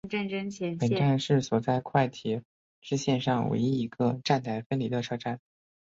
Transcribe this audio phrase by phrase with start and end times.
[0.79, 2.41] 本站是所在的快铁
[2.81, 5.39] 支线上唯一一个站台分离的车站。